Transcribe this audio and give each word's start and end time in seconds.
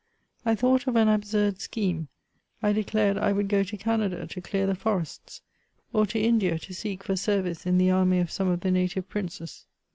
I 0.47 0.55
thought 0.55 0.87
of 0.87 0.95
an 0.95 1.07
absurd 1.07 1.61
scheme; 1.61 2.07
I 2.63 2.73
declared 2.73 3.19
I 3.19 3.31
would 3.31 3.47
go 3.47 3.61
to 3.61 3.77
Canada, 3.77 4.25
to 4.25 4.41
dear 4.41 4.65
the 4.65 4.73
forests; 4.73 5.43
or 5.93 6.07
to 6.07 6.17
India, 6.19 6.57
to 6.57 6.73
seek 6.73 7.03
for 7.03 7.15
service 7.15 7.67
in 7.67 7.77
the 7.77 7.91
army 7.91 8.17
of 8.17 8.31
some 8.31 8.47
of 8.47 8.61
the 8.61 8.71
native 8.71 9.07
Princes. 9.07 9.67